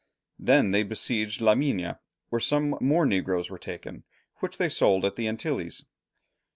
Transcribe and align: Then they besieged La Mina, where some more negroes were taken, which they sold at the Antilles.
Then 0.39 0.71
they 0.71 0.81
besieged 0.81 1.41
La 1.41 1.53
Mina, 1.53 1.99
where 2.29 2.39
some 2.39 2.75
more 2.81 3.05
negroes 3.05 3.51
were 3.51 3.59
taken, 3.59 4.03
which 4.37 4.57
they 4.57 4.67
sold 4.67 5.05
at 5.05 5.15
the 5.15 5.27
Antilles. 5.27 5.83